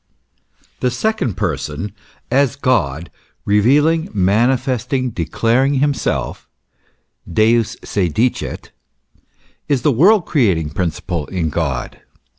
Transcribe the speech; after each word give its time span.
THE 0.79 0.89
second 0.89 1.37
Person, 1.37 1.91
as 2.31 2.55
God 2.55 3.11
revealing, 3.45 4.09
manifesting, 4.15 5.11
declaring 5.11 5.75
himself 5.75 6.49
(Deus 7.31 7.77
se 7.83 8.07
elicit), 8.07 8.71
is 9.67 9.83
the 9.83 9.91
world 9.91 10.25
creating 10.25 10.71
principle 10.71 11.27
in 11.27 11.49
God. 11.51 12.01